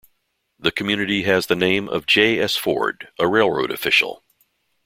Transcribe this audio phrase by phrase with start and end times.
[0.57, 2.39] The community has the name of J.
[2.39, 2.55] S.
[2.55, 4.23] Ford, a railroad official.